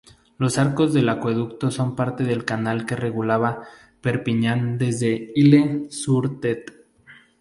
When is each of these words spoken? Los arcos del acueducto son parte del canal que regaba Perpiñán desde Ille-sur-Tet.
Los 0.39 0.57
arcos 0.57 0.95
del 0.95 1.07
acueducto 1.09 1.69
son 1.69 1.95
parte 1.95 2.23
del 2.23 2.43
canal 2.43 2.87
que 2.87 2.95
regaba 2.95 3.61
Perpiñán 4.01 4.79
desde 4.79 5.31
Ille-sur-Tet. 5.35 6.73